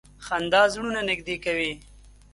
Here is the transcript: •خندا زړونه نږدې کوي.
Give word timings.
•خندا 0.25 0.61
زړونه 0.73 1.01
نږدې 1.09 1.35
کوي. 1.45 1.73